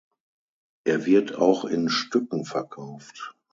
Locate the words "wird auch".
1.05-1.63